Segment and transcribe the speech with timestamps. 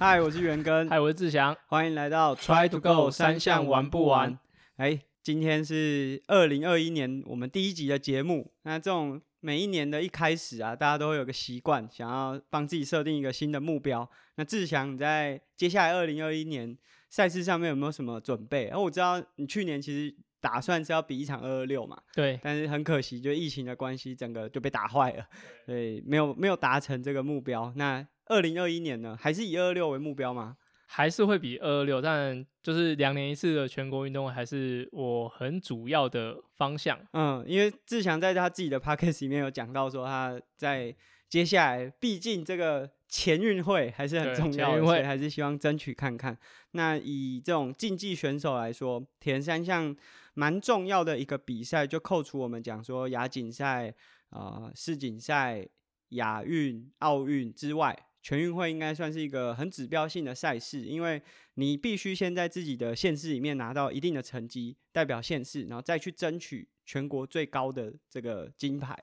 [0.00, 4.38] 嗨，我是元根，嗨，我是志祥，欢迎来到 Try to Go 三项玩不完。
[4.76, 8.52] 哎，今天是二零二一年我们第一集的节目。
[8.62, 14.08] 那这种每一年的一开始啊，大家都会有个习惯，想要帮自己设定一个新的目标。
[14.36, 16.78] 那志祥，你在接下来二零二一年
[17.10, 18.66] 赛事上面有没有什么准备？
[18.66, 25.26] 然后我知道你去年其实打算是要比一场二二六嘛，对，但是很可惜，就疫情的关系，整个就被打坏了，
[25.66, 27.72] 对，没有没有达成这个目标。
[27.74, 30.56] 那二零二一年呢，还是以二二六为目标吗？
[30.90, 36.98] 还是会比二二六，但就是两年一次的全国运动会，还是我很主要的方向。
[37.12, 40.94] 嗯，因为志强在他自己的 podcast 里面有讲到说，他在
[41.28, 46.34] 接下来，毕竟这个前运会还是很重要，所以还是希望争取看看。
[46.70, 49.94] 那以这种竞技选手来说，铁人三项
[50.32, 53.92] 蛮重要的一个比赛，就扣除我们讲说亚锦赛、
[54.30, 55.68] 啊世锦赛、
[56.10, 58.06] 亚运、奥运之外。
[58.28, 61.22] 全运会应该算是一个很指标性的赛事，因为
[61.54, 68.94] 你必须先在自己的县市里面拿到一定的成绩，代表县市，然后再去争取全国最高的这个金牌。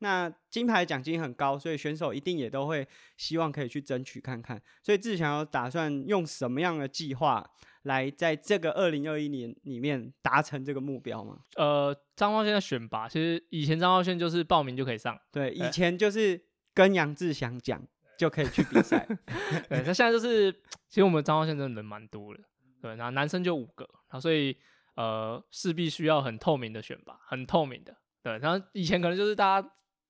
[0.00, 4.60] 那金牌奖金很高，所以选手一定也都会希望可以去争取看看。
[4.82, 7.42] 所以志强要打算用什么样的计划
[7.84, 11.38] 来在这个二零二一年里面达成这个目标吗？
[11.56, 16.38] 呃，张浩宪的选拔，其实以前张浩轩就是报名就可以上，对，以前就是
[16.74, 17.82] 跟杨志祥讲。
[18.16, 19.06] 就可以去比赛。
[19.68, 20.52] 对，那现在就是，
[20.88, 22.40] 其实我们彰化县真的人蛮多的，
[22.80, 24.56] 对，然后男生就五个，然后所以
[24.94, 29.68] 呃势必需要很透明的选拔，很透明的，对，然后以前可能就是大家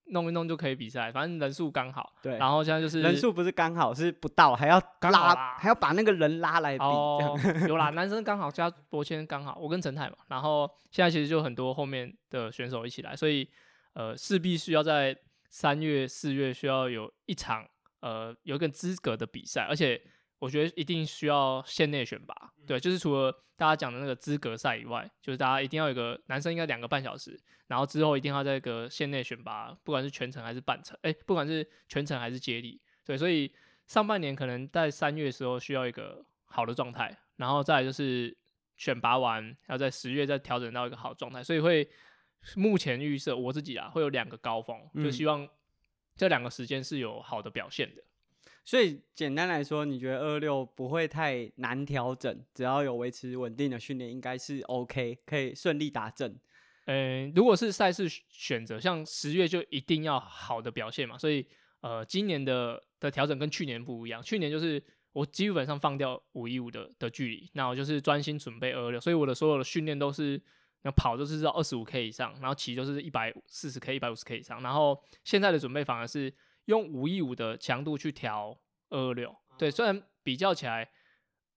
[0.09, 13.49] 弄一弄就可以比赛，反正人数刚好，对，然后现在就是人数不是刚好是不到，还要拉，还要把那个人拉来比，哦，有啦， 男生刚好加博谦刚好，我跟陈泰嘛，然后现在其实就很多后面的选手一起来，所以
[13.95, 15.17] 呃势必需要在
[15.49, 17.67] 三月四月需要有一场。
[18.05, 19.99] 呃，有一个资格的比赛，而且
[20.39, 22.35] 我觉得一定需要县内选拔。
[22.67, 32.79] 对，就是除了大家讲的那个资格赛以外，就是大家一定要有个男生应该两个半小时，然后之后一定要在一个县内选拔，不管是全程还是半程，哎，不管是全程还是接力。
[33.07, 33.51] 对，所以
[33.87, 38.37] 上半年可能在三月的时候需要一个好的状态，然后再就是
[38.77, 41.89] 选拔完要在十月再调整到一个好状态，所以会
[42.55, 45.49] 目前预设我自己啊会有两个高峰，就希望。
[46.17, 48.03] 这两个时间是有好的表现的，
[48.65, 56.39] 所以简单来说，你觉得二六不会太难调整，只要有维持稳定的训练，应该是 OK，可以顺利达阵。
[56.87, 61.45] 嗯，如果是赛事选择，像十月就一定要好的表现嘛，所以
[61.81, 64.83] 呃，今年的的调整跟去年不一样，去年就是
[65.13, 70.41] 我基本上放掉五一五的的距离，那我就是专心准备二六，所以我的所有的训练都是。
[70.85, 76.33] 那跑就是到二十五 K 以上，然后骑就是一百四十 K、一百五十 K 以上，然后现在的准备反而是
[76.67, 78.57] 用五一五的强度去调
[78.91, 79.35] 二二六。
[79.59, 80.89] 对，虽然比较起来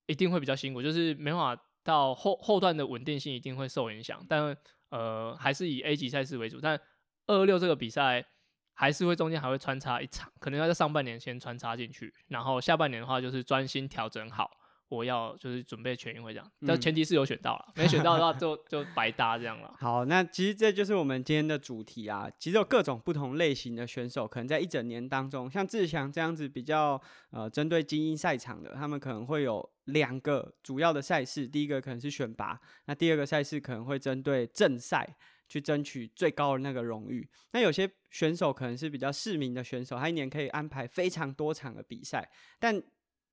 [0.05, 4.55] 一定会比较辛苦，就是没办法到后后段的稳定性一定会受影响，但
[4.89, 6.61] 呃还是以 A 级赛事为主。
[6.61, 6.79] 但
[7.25, 8.25] 二二六这个比赛
[8.73, 14.49] 还是会中间还会穿插一场，可能要在上半年先穿插进去，然后下半年的话就是专心调整好。
[14.89, 19.73] 我要就是准备全运会这样，但前提是有选到了， 没选到的话就就白搭这样了。
[19.79, 22.29] 好，那其实这就是我们今天的主题啊。
[22.39, 35.17] 其实有各种不同类型的选手，可能在一整年当中，像志强这样子比较呃针对精英赛场的，他们可能会有两个主要的赛事，第一个可能是选拔，那第二个赛事可能会针对正赛
[35.49, 37.27] 去争取最高的那个荣誉。
[37.51, 42.81] 那有些选手可能是比较市民的选手，他一年可以安排非常多场的比赛，但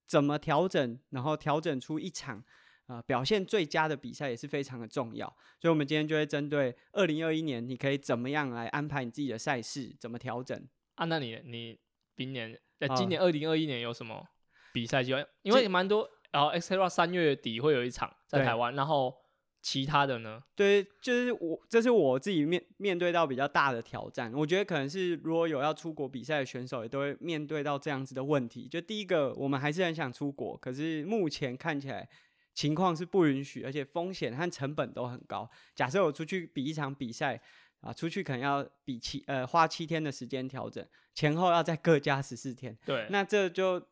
[0.07, 2.43] 怎么调整，然后调整出一场
[2.87, 5.27] 啊表现最佳的比赛也是非常的重要。
[5.61, 10.69] 所以，我们今天就会针对二零二一年，你可以怎么样来安排你自己的赛事，怎么调整？
[10.95, 11.79] 啊，那你你
[12.17, 14.27] 明年呃今年二零二一年有什么
[14.73, 15.27] 比赛机会？
[15.43, 19.24] 因为蛮多，然后 X Terra 三月底会有一场在台湾，然后。
[19.65, 20.43] 其他的呢？
[20.55, 24.31] 对，就是我，这是我自己面面对到比较大的挑战。
[24.35, 28.69] 我觉得可能是如果有要出国比赛的选手，也都会面对到这样子的问题。
[28.69, 32.07] 就第一个，我们还是很想出国，可是目前看起来
[32.53, 35.49] 情况是不允许，而且风险和成本都很高。
[35.75, 37.41] 假设我出去比一场比赛
[37.81, 42.77] 啊，出去可能要比七呃花七天的时间调整，前后要再各加十四天。
[42.85, 43.83] 对，那这就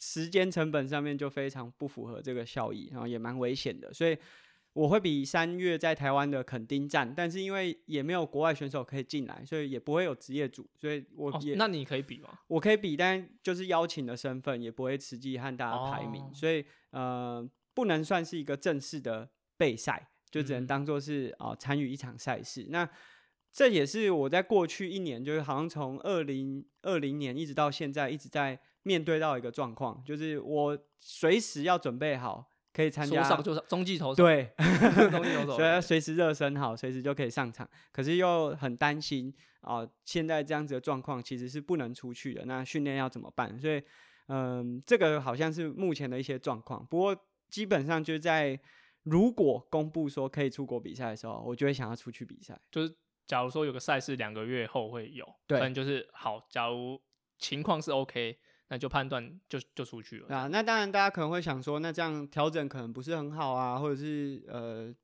[0.00, 4.16] 时间成本上面就非常不符合这个效益，然后也蛮危险的，所以。
[4.78, 12.28] 我会比三月在台湾的垦丁站，但是因为也没有国外选手可以进来，所以也不会有职业组，所以我也那你可以比吗？
[12.46, 17.44] 我可以比，但就是邀请的身份，也不会实际和大家排名，所以呃
[17.74, 22.66] 不能算是一个正式的备赛，就只能当做是啊参与一场赛事。
[22.68, 22.88] 那
[23.50, 32.48] 这也是我在过去一年，就是好像从二零二零年一直到现在一直在面对到一个状况，就是我随时要准备好
[32.78, 34.52] 可以参加，上就上，中继投手，对，
[35.10, 37.68] 中继投手，所以要随时热身好，随时就可以上场。
[37.90, 43.58] 可是又很担心啊，现在这样子的状况其实是不能出去的，那训练要怎么办？
[43.58, 43.82] 所以，
[44.28, 46.86] 嗯，这个好像是目前的一些状况。
[46.86, 47.16] 不过
[47.50, 48.56] 基本上就在
[49.02, 52.56] 如果公布说可以出国比赛的时候，我就会想要出去比赛。
[52.70, 52.94] 就是
[53.26, 57.02] 假如说有个赛事两个月后会有，对，就是好，假如
[57.38, 58.38] 情况是 OK。
[58.68, 60.46] 那就判断就就出去了啊。
[60.48, 64.94] 那当然，大家可能会想说，那这样调整可能不是很好啊，或者是呃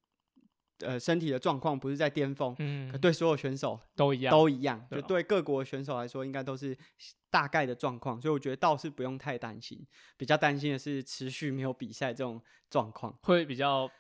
[0.81, 2.55] 呃身体的状况不是在巅峰。
[2.59, 2.91] 嗯。
[2.93, 4.87] 可对所有选手都一样，都一样。
[4.91, 6.77] 就对各国选手来说，应该都是
[7.31, 8.21] 大概的状况。
[8.21, 9.87] 所以我觉得倒是不用太担心。
[10.17, 12.41] 比较担心的是持续没有比赛这种
[12.71, 13.91] 状况，会比较。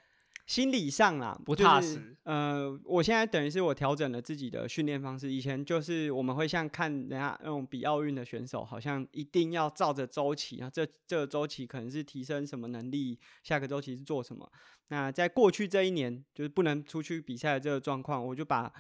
[0.47, 2.17] 心理上啦，不踏实。
[2.25, 5.33] 呃，我现在等于是我调整了自己的训练方式。
[5.33, 14.51] 以前就是我们会像看人家那种比奥运的选手，好像一定要照着周期啊，这这个周期可能是提升什么能力，下个周期是做什么。
[14.89, 18.73] 那在过去这一年，就是不能出去比赛的这个状况，我就把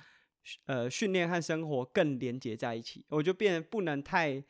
[0.66, 4.44] 呃训练和生活更连接在一起，我就变得不能太。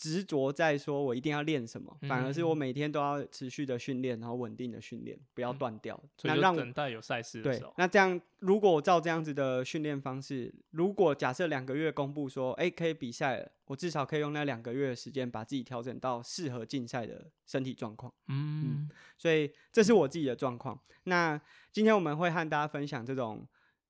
[0.00, 6.02] 执着在说，我一定要练什么，反而是我每天都要持续的训练，然后稳定的训练，不要断掉。
[6.22, 18.10] 那让等待有赛事对，那这样如果我照这样子的训练方式，如果假设两个月公布说，哎，可以比赛了，我至少可以用那两个月的时间把自己调整到适合竞赛的身体状况。
[18.28, 18.88] 嗯，
[19.18, 20.80] 所以这是我自己的状况。
[21.04, 21.38] 那
[21.70, 23.46] 今天我们会和大家分享这种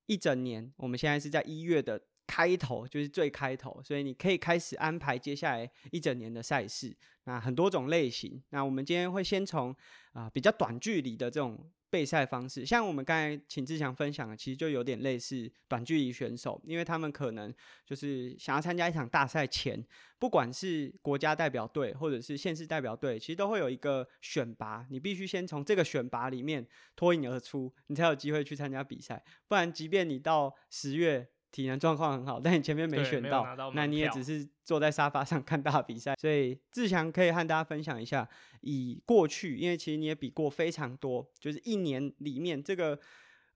[0.06, 2.02] 一整年，我们现在是在一月的。
[2.30, 6.96] 开头就是最开头，所以你可以开始安排接下来一整年的赛事。
[7.24, 9.74] 那很多种类型，那我们今天会先从
[10.12, 11.68] 啊比较短距离的这种。
[11.92, 17.52] 备赛方式，像我们刚才请志强分享的，其实就有点类似短距离选手，因为他们可能
[17.84, 19.84] 就是想要参加一场大赛前，
[20.16, 31.26] 不管是国家代表队或者是县市代表队，其实都会有一个选拔，你必须先从这个选拔里面脱颖而出，你才有机会去参加比赛，不然即便你到十月。
[31.52, 36.14] 体能状况很好，但你前面没选到，那你也只是坐在沙发上 看大比赛。
[36.14, 38.28] 所以志强可以和大家分享一下，
[38.60, 42.98] 以过去，因为其实你也比过非常多，就是一年里面这个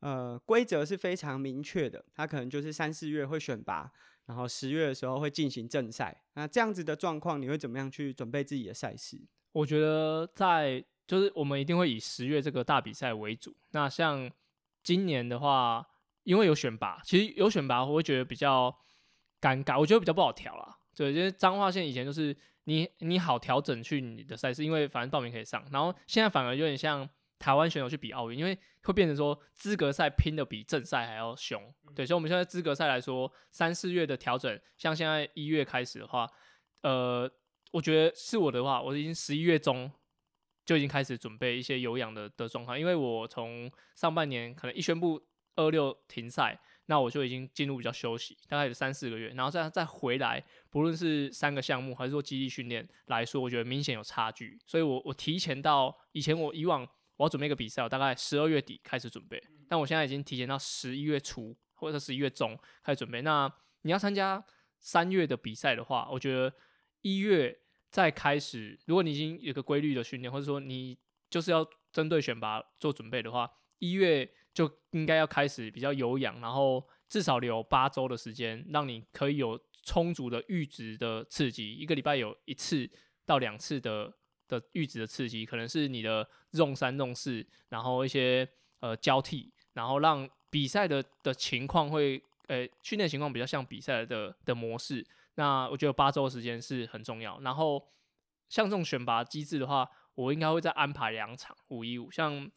[0.01, 3.91] 呃规则是非常明确的，他可能就是三四月会选拔，
[4.27, 6.25] 然后十月的时候会进行正赛。
[6.35, 9.21] 那这样子的状况，你会怎么样去准备自己的赛事？
[9.53, 13.55] 我觉得在就是我们一定会以十月这个大比赛为主。
[13.71, 14.29] 那像
[14.83, 15.87] 今年的话。
[16.25, 18.75] 因为有选拔，其实有选拔我会觉得比较
[19.41, 20.77] 尴尬，我觉得比较不好调啦。
[20.97, 25.65] 对，因为彰化县以前就是你你好调整去你的赛事，因为反正报名可以上。
[25.71, 31.61] 然后现在反而有点像台湾选手去比奥运，因为会变成说资格赛拼的比正赛还要凶。
[31.95, 36.27] 对，所以我们现在资格赛来说，三四月的调整，像现在一月开始的话，
[36.83, 37.31] 呃，
[37.73, 39.91] 我觉得是我的话，我已经十一月中
[40.65, 45.21] 就已经开始准备一些有氧的的状况，因为我从上半年可能一宣布。
[45.57, 56.87] 二六停赛，那我就已经进入比较休息，大概有三四个月，然后再再回来，不论是三个项目还是说基地训练来说，我觉得明显有差距，所以我我提前到以前我以往
[57.17, 63.23] 我要准备一个比赛，我大概十二月底开始准备，但我现在已经提前到十一月初或者十一月中开始准备。
[63.23, 63.51] 那
[63.83, 64.45] 你要参加
[64.81, 66.53] 三月的比赛的话，我觉得
[67.01, 67.57] 一月
[67.91, 70.99] 再开始，如果你已经有个规律的训练，或者说你
[71.31, 74.31] 就是要针对选拔做准备的话，一月。
[74.55, 82.89] 就应该要开始比较有氧，然后至少留八周的时间，让你可以有充足的阈值的刺激，一个礼拜有一次
[83.27, 84.15] 到两次的
[84.47, 95.05] 的阈值的刺激，可能是你的用三用四，然后一些呃交替，然后让比赛的的情况会呃训练情况比较像比赛的的模式。
[95.35, 97.41] 那我觉得八周的时间是很重要。
[97.41, 97.89] 然后
[98.49, 102.49] 像这种选拔机制的话，我应该会再安排两场五一五，像。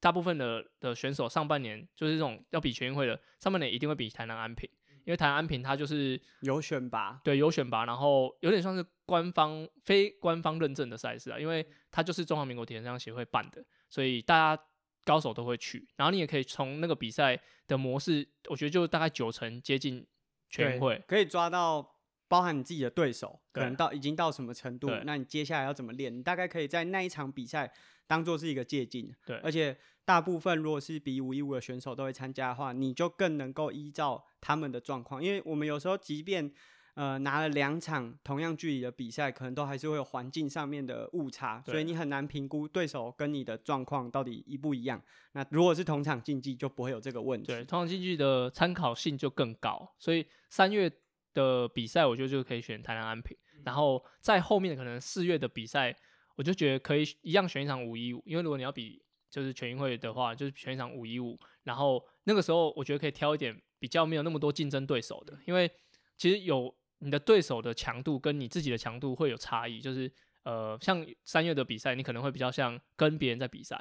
[0.00, 4.68] 大部分的的选手上半年就是这种要比全运会的上半年一定会比台南安平，
[5.04, 14.62] 因为台南安平它就是有选拔，对有选拔，然后有点像是官方非官方认证的赛事啊，因为它就是中华民国田径协会办的，所以大家
[15.04, 17.38] 高手都会去，然后你也可以从那个比赛
[17.68, 20.06] 的模式，我觉得就大概九成接近
[20.48, 27.70] 全运会，可以抓到包含你自己的对手可能到已经到什么程度，那你接下来要怎么练，你大概可以在那一场比赛。
[28.10, 36.52] 当做是一个借鉴，对，而且大部分如果是比五一五的选手都会参加的话，你就更能够依照他们的状况，因为我们有时候即便
[36.94, 45.00] 呃拿了两场同样距离的比赛，可能都还是会有环境上面的误差，所以你很难评估对手跟你的状况到底一不一样。
[45.30, 47.46] 那如果是同场竞技，就不会有这个问题。
[47.46, 50.90] 对，同场竞技的参考性就更高，所以三月
[51.32, 53.36] 的比赛，我觉得就可以选台南安平。
[53.62, 55.94] 然后在后面可能四月的比赛，
[56.36, 61.38] 我就觉得可以一样选一场五一五，因为如果你要比就是全运会的话，就是选一场五一五。
[61.64, 65.70] 然后那个时候我觉得可以挑一点比较没有那么多竞争对手的，因为
[66.16, 69.80] 其实有你的对手的强度跟你自己的强度会有差异。
[69.80, 70.10] 就是
[70.42, 73.76] 呃，像三月的比赛，你可能会比较像跟别人在比赛；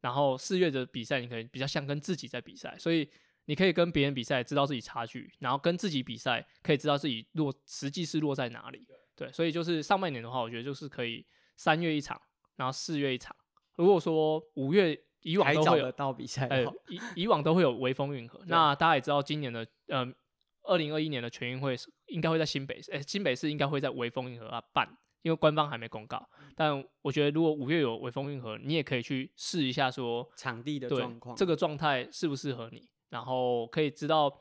[0.00, 2.74] 然后四月的比赛，你可能比较像跟自己在比赛。
[2.78, 3.08] 所以
[3.44, 8.86] 你可以跟别人比赛，知道自己差距；然后跟自己比赛，可以知道自己落实际是落在哪里。
[9.14, 11.26] 对，所以就是上半年的话，我觉得就是可以
[11.58, 12.18] 三月一场，
[12.56, 13.34] 然后四月一场。
[13.74, 18.40] 如果说五月以往都会有到比赛，哎，以以往都会有微风运河。
[18.46, 20.06] 那大家也知道，今年的呃，
[20.62, 24.88] 二零二一年的全运会应该会在新北市，哎，新北市应该会在微风运河啊办，
[25.22, 26.24] 因为官方还没公告。
[26.54, 34.32] 但我觉得，如果五月有微风运河，你也可以去试一下，说场地的状况，这个状态适不适合你，然后可以知道，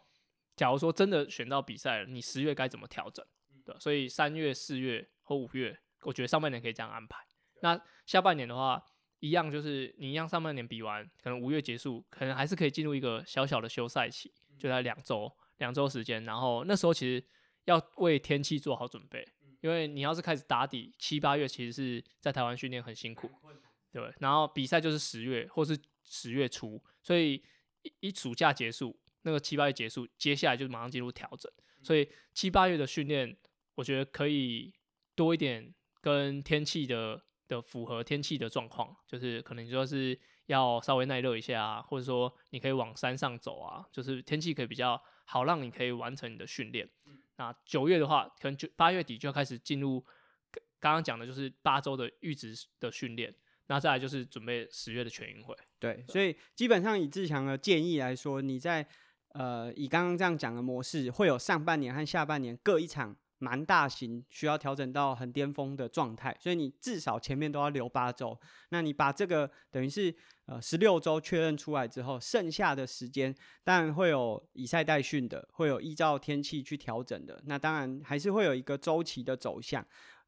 [0.56, 3.26] 假如说真的选到比赛了，你十月该怎么调整。
[3.66, 7.20] 对，所以三月、四月或五月，我觉得上半年可以这样安排。
[7.62, 8.82] 那下半年的话，
[9.20, 16.24] 一样就是你一样，上半年比完，可能五月结束，可能还是可以进入一个小小的休赛期，就在两周、两周时间。
[16.24, 17.22] 然后那时候其实
[17.66, 19.28] 要为天气做好准备，
[19.60, 23.30] 因为你要是开始打底，七八月其实是在台湾训练很辛苦，
[23.92, 24.10] 对。
[24.20, 27.44] 然后比赛就是十月或是十月初，所以
[27.82, 31.52] 一一暑假结束，那个七八月结束，接下来就马上进入调整，
[31.84, 33.38] 所以七八月的训练。
[33.78, 34.74] 我觉得可以
[35.14, 35.72] 多一点
[36.08, 46.90] 跟天气的的符合天气的状况，就是可能说是要稍微耐热一下啊，或者说你可以往山上走啊，就是天气可以比较好，让你可以完成你的训练。
[47.36, 50.00] 那九月的话，可能就八月底就要开始进入
[50.80, 53.36] 刚刚讲的就是八周的阈值的训练，
[53.68, 55.54] 那再来就是准备十月的全运会。
[55.78, 58.88] 对，所以基本上以志强的建议来说，你在
[59.34, 63.18] 呃以刚刚这样讲的模式，会有上半年和下半年各一场。
[63.40, 68.38] 蛮大型，需要调整到很巅峰的状态，所以你至少前面都要留八周。
[68.70, 70.14] 那你把这个等于是
[70.48, 77.40] 呃十六周确认出来之后，剩下的时间当然会有以赛代训的，会有依照天气去调整的。
[77.46, 79.86] 那当然还是会有一个周期的走向。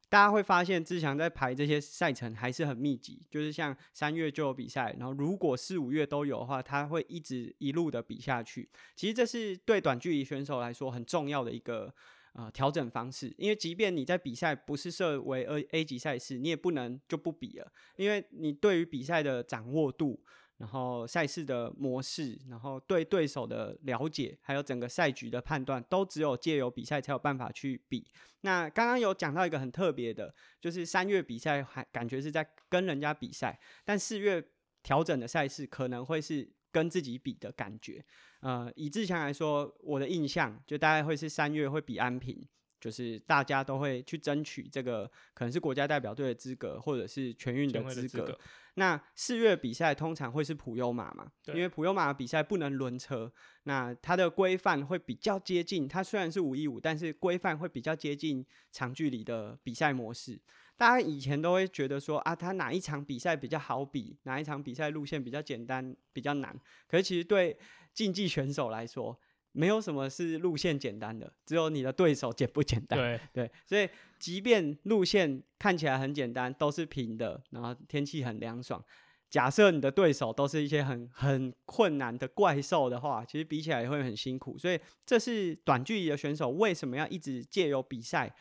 [0.08, 8.68] 大家会发现志强在排这些赛程还是很密集，就是像三月就有比赛，然后如果四五月都有的话，他会一直一路的比下去。
[8.96, 11.92] 其实这是对短距离选手来说很重要的一个。
[12.32, 20.22] 啊，调整方式，因为即便你在比赛不是设为 A A 级赛事，你也不能就不比了，因为你对于比赛的掌握度，
[20.58, 28.06] 然后赛事的模式，然后对对手的了解，还有整个赛局的判断，都只有借由比赛才有办法去比。
[28.42, 34.42] 那刚刚有讲到一个很特别的，就是三月比赛还感觉是在跟人家比赛，但四月
[34.82, 38.04] 调整的赛事可能会是跟自己比的感觉。
[38.40, 42.42] 呃，以志强来说，我的印象就大概会是三月会比安平，
[42.80, 48.38] 就是大家都会去争取这个可能是国家代表队的资格，或者是全运的资格。
[48.74, 53.30] 那四月比赛通常会是普优马嘛，因为普优马的比赛不能轮车，
[53.64, 55.86] 那它的规范会比较接近。
[55.86, 60.40] 它虽然是五一五，但是规范会比较接近长距离的比赛模式。
[60.78, 66.58] 大家以前都会觉得说啊，他哪一场比赛比较好比，哪一场比赛路线比较简单、比较难。
[66.88, 67.54] 可是其实对
[67.92, 69.18] 竞技选手来说，
[69.52, 72.98] 没有什么是路线简单的，只有你的对手简不简单。
[72.98, 78.82] 对对，所以即便路线看起来很简单，都是平的，然后天气很凉爽。
[79.28, 84.56] 假设你的对手都是一些很很困难的怪兽的话，其实比起来也会很辛苦。
[84.56, 88.34] 所以这是短距离的选手为什么要一直借由比赛，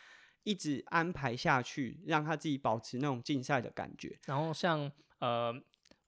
[0.43, 4.17] 一直安排下去，让他自己保持那种竞赛的感觉。
[4.25, 5.59] 然后像呃。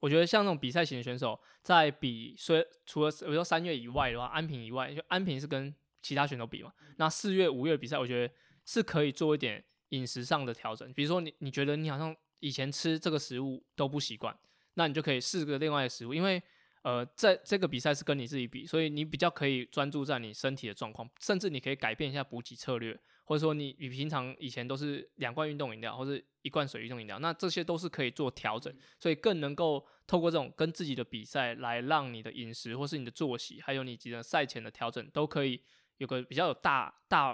[0.02, 6.74] 我觉得像那种比赛型的选手，在比，所以除了比如说三月以外的话，安平以外，就安平是跟其他选手比嘛。
[6.98, 8.34] 那四月、五月比赛，我觉得
[8.66, 10.92] 是可以做一点饮食上的调整。
[10.94, 14.36] 比如说你你觉得你好像以前吃这个食物都不习惯，
[14.74, 16.14] 那你就可以试个另外的食物。
[16.14, 16.42] 因为
[16.82, 23.00] 呃，在这个比赛是跟你自己比，所以你比较可以专注在你身体的状况，甚至你可以改变一下补给策略。
[23.32, 35.64] 或者说你你平常以前都是两罐运动饮料或者一罐水运动饮料，那这些都是可以做调整，所以更能够透过这种跟自己的比赛来让你的饮食或是你的作息，还有你几个赛前的调整，都可以
[36.00, 37.34] 有个比较有大大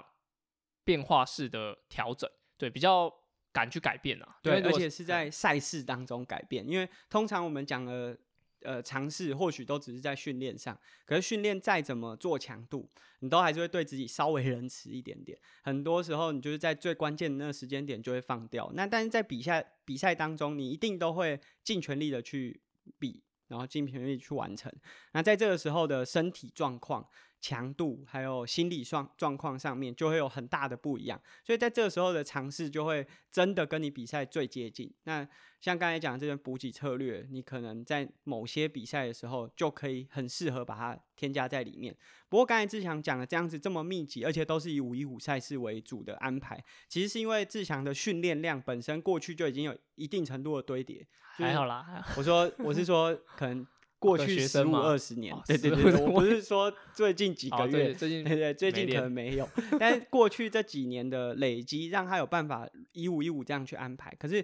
[0.84, 3.12] 变化式的调整，对，比较
[3.52, 8.16] 敢去改变啊，对，而且是在赛事当中改变，因为通常我们讲的。
[8.62, 15.38] 呃，尝试或许都只是在训练上，可是训练再怎么做强度，你都还是会对自己稍微仁慈一点点。
[15.62, 18.70] 很多时候，你就是在最关键的那个时间点就会放掉。
[18.74, 22.60] 那但是在比赛比赛当中，你一定都会尽全力的去
[22.98, 24.72] 比，然后尽全力去完成。
[25.12, 27.06] 那在这个时候的身体状况，
[27.40, 34.92] 强度还有心理状状况上面就会有很大的不一样，所以在这个时候的尝试就会真的跟你比赛最接近。
[35.04, 35.26] 那
[35.60, 41.96] 像刚才讲的这种补给策略，你可能在某些比赛的时候就可以很适合把它添加在里面。
[42.28, 51.06] 不过刚才志强讲的这样子这么密集，而且都是以五一五赛事为主的安排，其实是因为志强的训练量本身过去就已经有一定程度的堆叠。
[51.36, 53.66] 还好啦，我说我是说可能。
[53.98, 64.14] 过去十五二十年，对对对，我不是说最近几个月，最近对 对，最近可能没有， 但是过去这几年的累积，让他有办法一五一五这样去安排。
[64.18, 64.36] 可是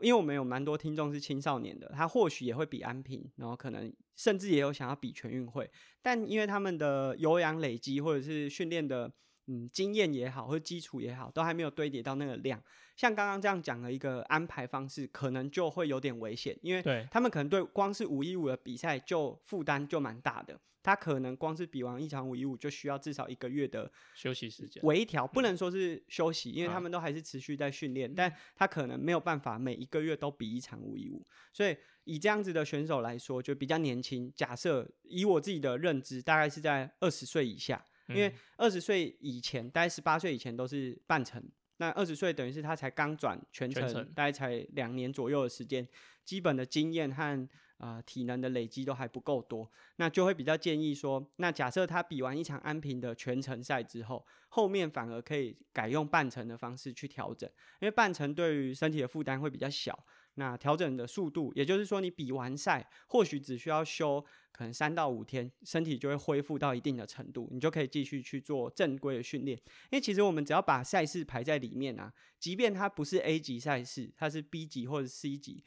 [0.00, 9.12] 因为我们有蛮多听众是青少年的，他或许也会比安平，然后可能甚至也有想要比全运会，但因为他们的有氧累积或者是训练的。
[9.48, 12.62] 嗯，经验也好，或者基础也好，都还没有堆叠到那个量。
[13.02, 20.56] 像刚刚这样讲的一个安排方式，可能就会有点危险，因为他们可能对光是五一五的比赛就负担就蛮大的。
[20.84, 24.80] 他可能光是比完一场五一五，就需要至少一个月的休息时间。
[24.84, 31.26] 微调不能说是休息，因为他们都还是持续在训练，但他可能没有办法每一个月都比一场五一五。
[31.52, 34.32] 所以以这样子的选手来说，就比较年轻。
[34.36, 37.84] 假设以我自己的认知，大概是在二十岁以下。
[38.08, 41.42] 因为二十岁以前，大概十八岁以前都是半程，
[41.82, 45.84] 那二十岁等于是他才刚转全程，大概才两年左右的时间，
[46.24, 47.48] 基本的经验和
[47.78, 59.98] 啊体能的累积都还不够多，那就会比较建议说，那假设他比完一场安平的全程赛之后，后面反而可以改用半程的方式去调整，因为半程对于身体的负担会比较小。
[60.34, 69.58] 那调整的速度，也就是说，你比完赛，或许只需要休可能三到五天，身体就会恢复到一定的程度，你就可以继续去做正规的训练。
[69.90, 75.62] 因为其实我们只要把赛事排在里面啊，即便它不是 A 级赛事，它是 B 级或者 C 级，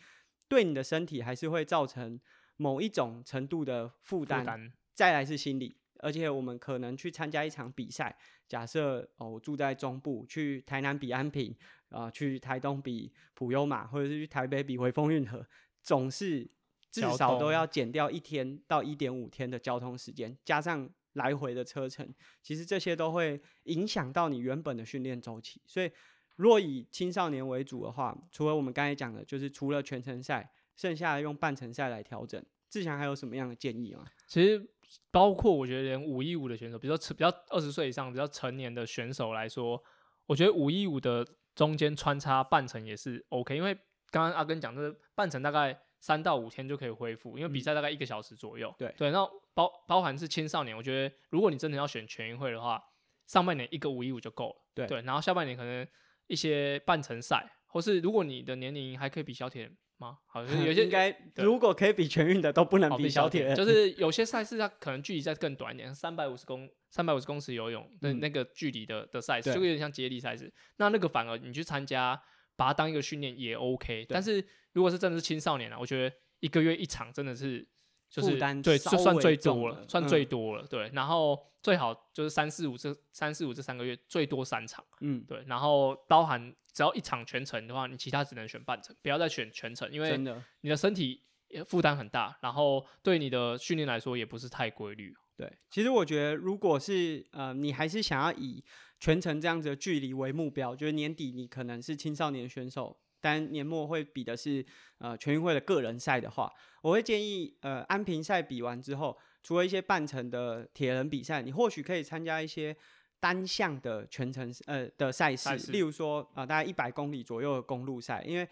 [0.48, 2.20] 对你的身体还是会造成
[2.58, 4.72] 某一种程度的负担。
[4.94, 8.18] 再来是心理，而且我们可能去参加一场比赛，
[8.48, 11.54] 假设哦，我住在中部，去台南比安平。
[11.90, 15.46] 啊，去台东比普悠玛，或者是去台北比回风运河，
[15.82, 16.50] 总是
[16.92, 25.62] 至少都要减掉一天到一点五天的交通时间，加上来回的车程，其实这些都会影响到你原本的训练周期。
[25.66, 25.90] 所以，
[26.36, 32.44] 若以青少年为主的话，除了我们刚才讲的，就是除了全程赛，剩下的用半程赛来调整。
[32.70, 34.06] 志强还有什么样的建议吗？
[34.28, 34.68] 其实，
[35.12, 39.82] 包括我觉得连五一五的选手，比如说比较二十岁以上、比较成年的选手来说，
[40.26, 41.26] 我觉得五一五的。
[41.56, 43.74] 中间穿插半程也是 OK，因为
[44.12, 48.74] 刚刚阿根讲的半程大概三到五天就可以恢复，因为比赛大概一个小时左右。
[48.78, 52.84] 对对，然后包包含是青少年，我觉得如果你真的要选全运会的话，
[53.26, 54.56] 上半年一个五一五就够了。
[54.74, 55.88] 对对，然后下半年可能
[56.28, 59.72] 一些半程赛，或是如果你的年龄还可以比小铁。
[59.98, 60.18] 吗？
[60.26, 70.54] 好像 有些应该，如果可以比全运的都不能比小铁，就是有些赛事它可能距离再更短一点，三百五十公三百五十公尺游泳的那个距离的的赛事，就有点像接力赛事。
[70.78, 72.20] 那那个反而你去参加，
[72.56, 74.06] 把它当一个训练也 OK。
[74.10, 77.68] 但是如果是真的是青少年啊，我觉得一个月一场真的是
[78.16, 80.66] 就是对，就算最多了，算最多了。
[80.68, 84.84] 对，然后最好就是三四五这三四五这三个月最多三场。
[85.02, 86.56] 嗯，对，然后包含。
[86.76, 90.18] 只要一场全程的话，你其他只能选半程，不要再选全程，因为
[90.60, 91.22] 你的身体
[91.66, 95.16] 负担很大，然后对你的训练来说也不是太规律。
[95.38, 98.62] 对，其实我觉得，如果是呃，你还是想要以
[99.00, 104.64] 全程这样子的距离为目标，就是年底你可能是青少年选手，但年末会比的是
[105.00, 106.52] 呃全运会的个人赛的话，
[106.84, 112.76] 我会建议呃安平赛比完之后，除了一些半程的铁人比赛，你或许可以参加一些。
[113.18, 118.48] 单项的全程呃的赛事，例如说啊，大概一百公里左右的公路赛，因为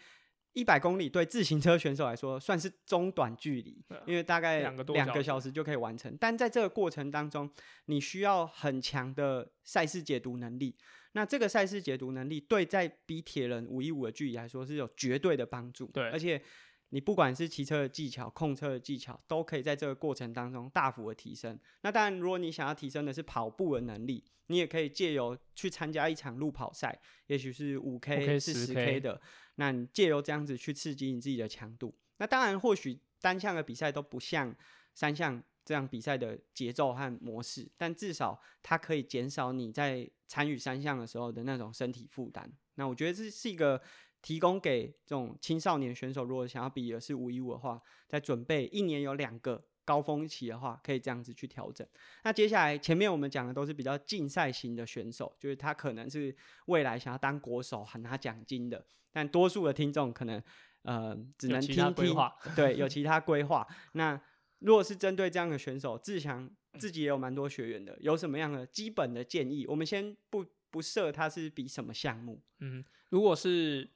[0.53, 6.15] 一百公里对自行车选手来说算是中短距离，因为大概两个两个小时就可以完成。
[6.19, 7.49] 但在这个过程当中，
[7.85, 10.75] 你需要很强的赛事解读能力。
[11.13, 15.87] 那这个赛事解读能力对在比铁人五一五的距离来说是有绝对的帮助。
[15.87, 16.41] 对，而且。
[16.89, 21.59] 你不管是骑车的技巧、控车的技巧，都可以在这个过程当中大幅的提升。
[21.81, 29.19] 那当然，如果你想要提升的是跑步的能力，你也可以借由去参加一场路跑赛，也许是五 K、是十 K 的，
[29.55, 31.93] 那你借由这样子去刺激你自己的强度。
[32.17, 34.55] 那当然，或许单项的比赛都不像
[34.93, 42.51] 三项这样比赛的节奏和模式，但至少它可以减少你在参与三项的时候的那种身体负担。
[42.75, 43.81] 那我觉得这是一个。
[44.23, 51.85] 提供给这种青少年选手，如果想要比的是五一五的话，在准备一年有两个高峰期的话，可以这样子去调整。
[52.23, 56.33] 那接下来前面我们讲的都是比较竞赛型的选手，就是他可能是
[56.67, 58.85] 未来想要当国手、很拿奖金的。
[59.13, 60.41] 但多数的听众可能
[60.81, 62.13] 呃只能听听，
[62.55, 63.65] 对，有其他规划。
[63.93, 64.19] 那
[64.59, 66.49] 如果是针对这样的选手，志强
[66.79, 69.65] 自己也有蛮多学员的，有什么样的基本的建议？
[69.67, 72.41] 我们先不不设他是比什么项目。
[72.59, 73.91] 嗯，如果是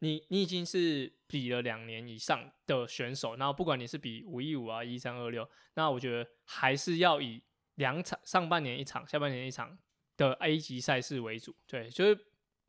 [0.00, 7.42] 你你已经是比了两年以上的选手，然后不管你是比五一五啊一三二六，那我觉得还是要以
[7.74, 9.78] 两场上半年一场，下半年一场
[10.16, 11.54] 的 A 级赛事为主。
[11.66, 12.18] 对，就是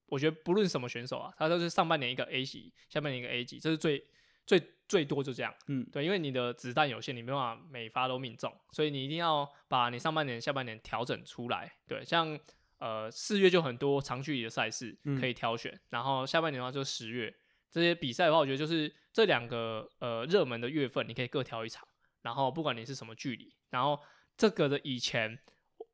[0.10, 4.04] 我觉得不论什么选手啊，他都是上半年一个 A 级，下半年一个 A 级，这是最
[4.46, 5.54] 最最多就这样。
[5.68, 11.72] 嗯，对，因为你的子弹有限，你没办法每发都命中，所以你一定要把你上半年、下半年调整出来。
[11.88, 12.40] 对，像。
[12.82, 17.36] 呃，四月就很多长距离的赛事可以挑选，然后下半年的话就十月
[17.70, 21.86] 这些比赛的话，我觉得就是这两个呃热门的月份，你可以各挑一场，
[22.22, 24.00] 然后不管你是什么距离，然后
[24.38, 25.38] 这个的以前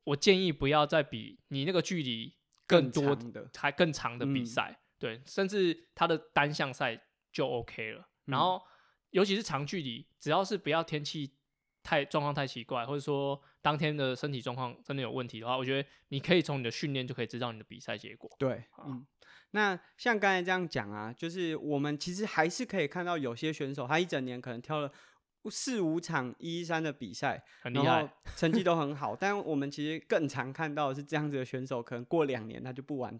[0.04, 7.00] 我建议不要再比你那个距离更多的还更长的比赛，对，甚至他的单项赛
[7.32, 8.08] 就 OK 了。
[8.26, 8.60] 然后
[9.10, 11.34] 尤其是长距离，只要是不要天气。
[11.88, 18.28] 太状况太奇怪，或者说当天的身体状况真的有问题的话，我觉得你可以从你的训练就可以知道你的比赛结果。
[18.40, 19.06] 对，嗯，
[19.52, 24.90] 那像刚才这样讲啊，就是我们其实还是可以看到有些选手他一整年可能挑了
[25.50, 29.14] 四五场一三的比赛，很厉害，成绩都很好。
[29.14, 33.18] 但我们其实更常看到的是这样子的选手，可能过两年他就不玩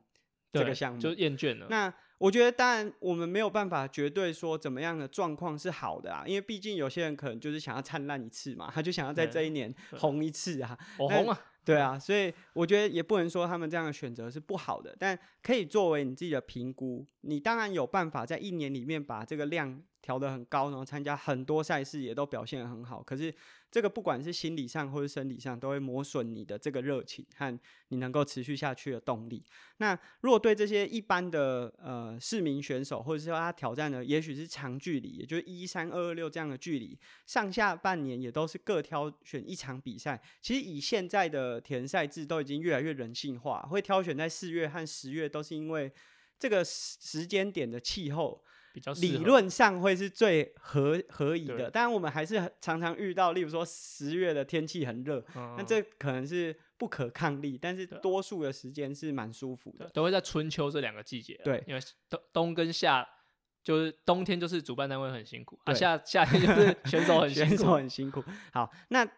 [0.52, 1.66] 这个项目，就厌倦了。
[1.68, 17.06] 那我觉得，当然我们没有办法绝对说怎么样的状况是好的啊，因为毕竟有些人可能就是想要灿烂一次嘛，他就想要在这一年红一次啊，我红啊，对啊，所以我觉得也不能说他们这样的选择是不好的，但可以作为你自己的评估。
[17.20, 23.34] 你当然有办法在一年里面把这个量调得很高，然后参加很多赛事也都表现得很好，可是。
[23.68, 29.44] 这个不管是心理上或者生理上，都会磨损你的这个热情和你能够持续下去的动力。
[29.78, 40.22] 那如果对这些一般的呃市民选手，或者是说他挑战的也许是长距离，也就是一三二二六这样的距离，上下半年也都是各挑选一场比赛。
[40.40, 45.92] 其实以现在的田赛制都已经越来越人性化，会挑选在四月和十月，都是因为
[46.38, 48.42] 这个时间点的气候。
[49.00, 61.40] 理论上会是最合合宜的，当然我们还是常常遇到，例如说十月的天气很热，那这可能是不可抗力，但是多数的时间是蛮舒服的，都会在春秋这两个季节。
[61.42, 63.06] 对，因为冬冬跟夏
[63.62, 68.22] 就是冬天就是主办单位很辛苦，啊夏夏天就是 选手很选手很辛苦。
[68.52, 69.08] 好，那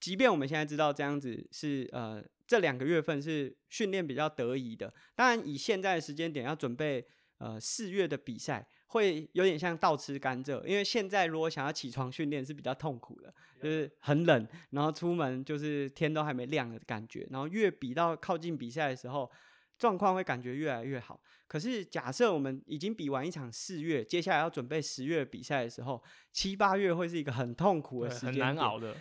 [0.00, 7.04] 即便我们现在知道这样子是呃这两个月份是训练比较得宜的，当然以现在的时间点要准备
[7.38, 8.66] 呃四月的比赛。
[8.88, 19.30] 会有点像倒吃甘蔗，因为现在如果想要起床训练是比较痛苦的，就是很冷，然后出门就是天都还没亮的感觉，然后越比到靠近比赛的时候，
[19.78, 21.20] 状况会感觉越来越好。
[21.46, 28.96] 可是假设我们已经比完一场四月，接下来要准备十月比赛的时候，七八月会是一个很痛苦的时间，很难熬的，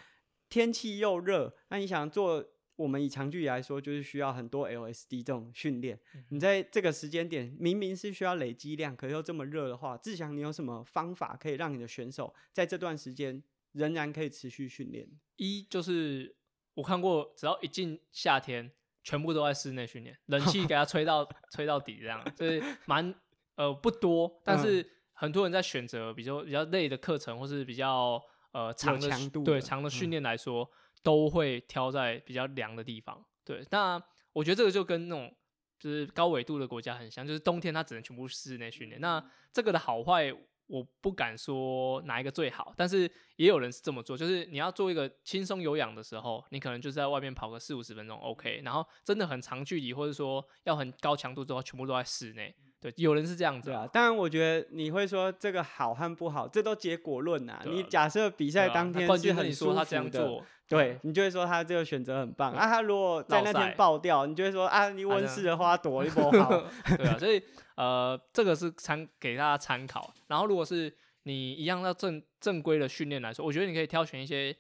[0.50, 2.45] 天气又热，那你想做？
[2.77, 5.99] 我们以长距离来说，就是需要很多 LSD 这种训练。
[6.29, 15.09] 你在这个时间点，明明是需要累积量，可是又这么热的话，志祥，你有什么方法可以让你的选手在这段时间仍然可以持续训练？
[15.37, 16.35] 一就是
[16.75, 18.71] 我看过，只要一进夏天，
[19.03, 23.11] 全部都在室内训练，冷气给他吹到 吹到底，这样就是蛮
[23.55, 29.09] 呃不多，但是很多人在选择比较比较累的课程，或是比较呃长的
[29.43, 30.69] 对长的训练来说。
[31.03, 33.65] 都会挑在比较凉的地方，对。
[33.71, 34.01] 那
[34.33, 35.33] 我觉得这个就跟那种
[35.79, 38.99] 就是高纬度的国家很像，就是冬天它只能全部室内训练。
[38.99, 40.33] 那这个的好坏
[40.67, 48.62] 我不敢说哪一个最好，但是也有人是这么做，就是你要做一个轻松有氧的时候，你可能就是在外面跑个四五十分钟，OK。
[48.65, 52.53] 然后真的很长距离或者说要很高强度之后，全部都在室内。
[52.79, 53.88] 对，有人是这样子啊。
[53.88, 57.63] 当然，我觉得你会说这个好和不好，这都结果论啊。
[57.65, 60.43] 你假设比赛当天是很舒服的。
[60.67, 66.49] 对你就会说他这个选择很棒啊，他如果在那天爆掉，你就会说啊，你温室的花朵一波好，
[66.97, 67.41] 对啊，所以
[67.75, 70.13] 呃，这个是参给大家参考。
[70.27, 74.56] 然后如果是你一样要正正规的训练来说，我觉得你可以挑选一些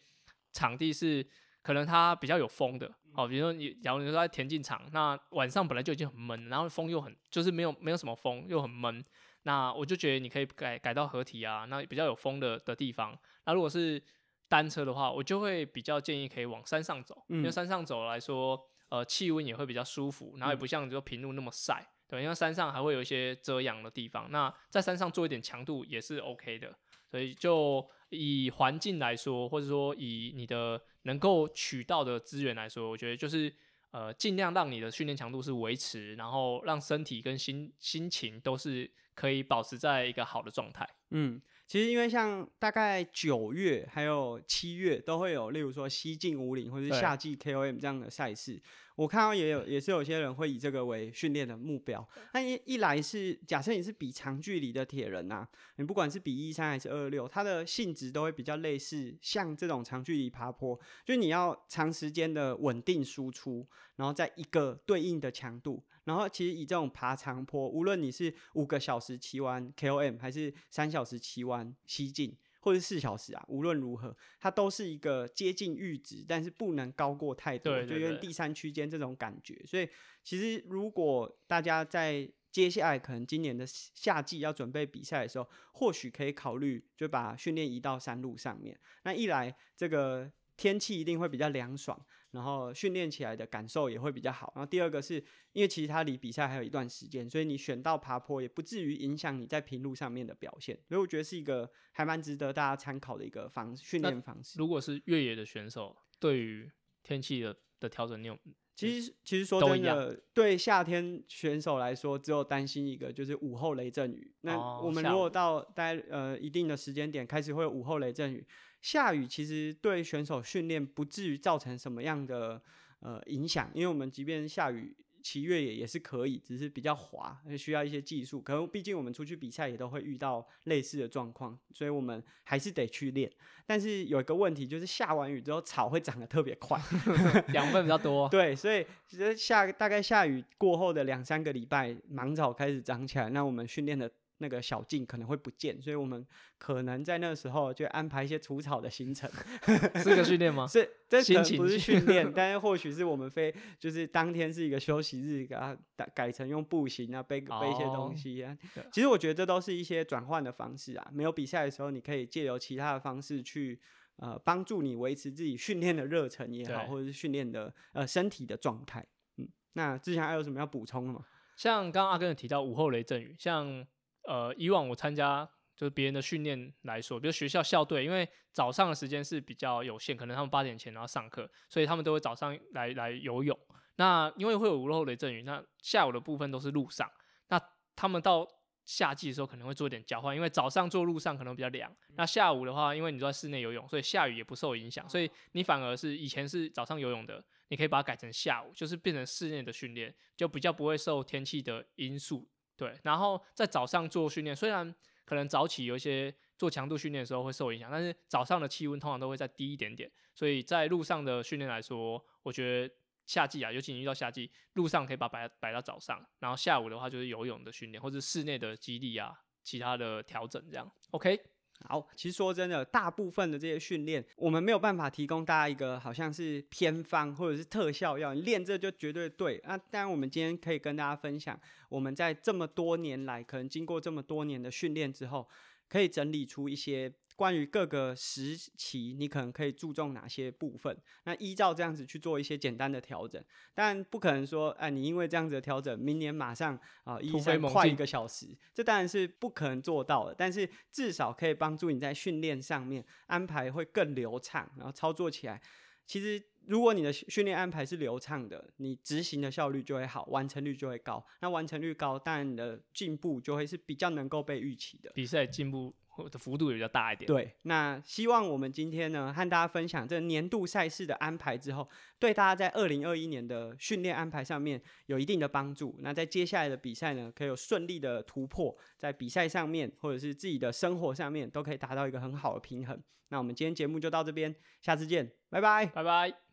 [0.53, 1.25] 场地是
[1.61, 9.03] 可能它比较有风的，哦，比如说你假如你说在田径场，那晚上本来就已经很闷，然后风又很就是没有没有什么风又很闷，
[9.43, 13.17] 那我就觉得你可以改改到合体啊，那比较有风的的地方。
[13.45, 14.01] 那如果是
[14.49, 24.31] 单车的话，我就会比较建议可以往山上走，因为山上走来说，呃，气温也会比较舒服，然后也不像说平路那么晒，对，因为山上还会有一些遮阳的地方。
[24.31, 26.73] 那在山上做一点强度也是 OK 的，
[27.11, 33.53] 所以就以环境来说，或者说以你的能够取到的资源来说，我觉得就是
[33.91, 40.87] 呃，尽量让你的训练强度是维持，然后让身体跟心心情都是可以保持在一个好的状态。
[41.09, 41.41] 嗯。
[41.67, 48.57] 其实因为像大概九月还有七月都会有，例如说西进五岭或者是夏季 KOM 这样的赛事。
[48.95, 52.07] 我看到也有，也是有些人会以这个为训练的目标。
[52.33, 65.83] 那一一来是假设你是比长距离的铁人呐，你不管是比一三还是二六，它的性质都会比较类似，像这种长距离爬坡，就你要长时间的稳定输出，然后在一个对应的强度。
[66.07, 72.35] 然后其实以这种爬长坡，无论你是五个小时骑完 KOM 还是三小时骑完西进。
[72.59, 79.57] 或者四小时啊，无论如何，它都是一个接近阈值，但是不能高过太多，就有点第三区间这种感觉。
[79.65, 79.87] 所以，
[80.21, 88.77] 其实如果大家在接下来可能今年的夏季要准备比赛的时候，或许可以考虑就把训练移到山路上面。
[89.03, 91.97] 那一来，这个天气一定会比较凉爽。
[92.31, 94.51] 然后训练起来的感受也会比较好。
[94.55, 95.15] 然后第二个是
[95.53, 100.77] 因为其实它离比赛还有一段时间，所以你选到爬坡也不至于影响你在平路上面的表现。
[100.87, 104.59] 所以我觉得是一个还蛮值得大家参考的一个方训练方式。
[104.59, 106.69] 如果是越野的选手，对于
[107.01, 108.37] 天气的的调整，你有
[108.75, 114.35] 其实其实说真的，对夏天选手来说，只有担心一个就是午后雷阵雨。
[114.41, 118.45] 那我们如果到待呃一定的时间点开始会有午后雷阵雨。
[118.81, 122.61] 下雨其实对选手训练不至于造成什么样的
[122.99, 128.39] 呃影响，因为我们即便下雨骑越野也是可以，只是比较滑，需要一些技术。
[128.39, 133.29] 可能毕竟我们出去比赛也都会遇到类似的状况，所以我们还是得去练。
[133.65, 136.79] 但是有一个问题就是下完雨之后草会长得特别快，
[137.53, 138.29] 养分比较多。
[138.29, 144.09] 对，所以其实下大概下雨过后的两三个礼拜，芒草开始长起来，那我们训练的。
[144.39, 146.25] 那个小径可能会不见，所以我们
[146.57, 149.29] 可能在那个时候就安排一些除草的行程，
[150.03, 150.65] 是个训练吗？
[150.69, 158.55] 是，这可能不是训练， 但是或许是我们非就是当天是一个休息日，给它改改成用步行啊，背背一些东西啊。
[158.91, 161.07] 其实我觉得这都是一些转换的方式啊。
[161.11, 163.79] 没有比赛的时候，你可以借由其他的方式去
[164.17, 169.03] 呃帮助你维持自己训练的热忱也好，或者是训练的呃身体的状态。
[169.37, 171.25] 嗯，那之前还有什么要补充的吗？
[171.55, 173.85] 像刚刚阿根有提到午后雷阵雨，像。
[174.27, 183.57] 呃，以往我参加就是别人的训练来说，比如学校校队，因为早上的时间是比较有限，可能他们八点前然后上课，所以他们都会早上来来游泳。
[183.95, 187.09] 那因为会有午后雷阵雨，那下午的部分都是路上。
[187.47, 187.59] 那
[187.95, 188.47] 他们到
[188.85, 202.47] 夏季的时候可能会做一点交换，因为早上做路上可能比较凉，那下午的话，因为你都在室内游泳，所以下雨也不受影响，所以你反而是以前是早上游泳的，你可以把它改成下午，就是变成室内的训练，就比较不会受天气的因素。
[202.77, 204.93] 对，然后在早上做训练，虽然
[205.25, 221.56] 可能早起有一些做强度训练的时候会受影响，但是早上的气温通常都会再低一点点，所以在路上的训练来说，我觉得夏季啊，尤其你遇到夏季，路上可以把摆摆到早上，然后下午的话就是游泳的训练或者室内的肌力啊，其他的调整这样，OK。
[221.85, 229.61] 好，其实说真的，大部分的这些训练，我们没有办法提供大家一个好像是偏方或者是特效药，你练这就绝对对。
[229.65, 231.59] 那当然，我们今天可以跟大家分享，
[231.89, 235.47] 我们在这么多年来，可能经过这么多年的训练之后，
[235.87, 237.13] 可以整理出一些。
[237.37, 240.97] 关于各个时期，你可能可以注重哪些部分？
[241.23, 243.41] 那依照这样子去做一些简单的调整，
[243.75, 250.33] 但不可能说，哎，你因为这样子的调整，明年马上啊，一三快一个小时，这当然是不可能做到的。
[250.35, 255.61] 但是至少可以帮助你在训练上面安排会更流畅，然后操作起来，
[256.07, 261.23] 其实如果你的训练安排是流畅的，你执行的效率就会好，完成率就会高。
[261.41, 265.93] 那完成率高，当然你的进步就会是比较能够被预期的，比赛进步。
[266.29, 267.27] 的幅度也比较大一点。
[267.27, 275.95] 对，那希望我们今天呢，和大家分享这年度赛事的安排之后，对大家在二零二一年的训练安排上面有一定的帮助。
[275.99, 282.97] 那在接下来的比赛呢，可以有顺利的突破，在比赛上面或者是自己的生活上面，都可以达到一个很好的平衡。
[283.29, 286.46] 那我们今天节目就到这边，下次见，拜拜，拜拜。